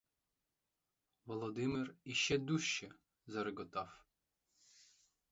[1.25, 2.89] Володимир іще дужче
[3.27, 4.05] зареготав.